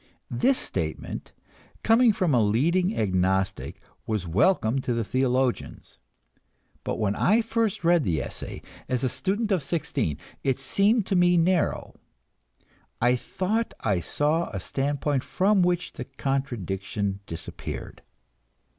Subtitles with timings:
[0.31, 1.31] This statement,
[1.83, 5.99] coming from a leading agnostic, was welcome to the theologians.
[6.83, 11.15] But when I first read the essay, as a student of sixteen, it seemed to
[11.15, 11.93] me narrow;
[12.99, 18.01] I thought I saw a standpoint from which the contradiction disappeared.